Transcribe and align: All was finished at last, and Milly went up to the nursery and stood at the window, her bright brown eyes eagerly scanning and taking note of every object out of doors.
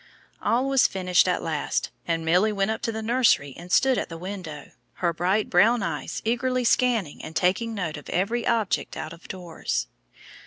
All 0.41 0.67
was 0.67 0.87
finished 0.87 1.27
at 1.27 1.43
last, 1.43 1.91
and 2.07 2.25
Milly 2.25 2.51
went 2.51 2.71
up 2.71 2.81
to 2.81 2.91
the 2.91 3.03
nursery 3.03 3.53
and 3.55 3.71
stood 3.71 3.99
at 3.99 4.09
the 4.09 4.17
window, 4.17 4.71
her 4.93 5.13
bright 5.13 5.47
brown 5.47 5.83
eyes 5.83 6.23
eagerly 6.25 6.63
scanning 6.63 7.23
and 7.23 7.35
taking 7.35 7.75
note 7.75 7.97
of 7.97 8.09
every 8.09 8.47
object 8.47 8.97
out 8.97 9.13
of 9.13 9.27
doors. 9.27 9.85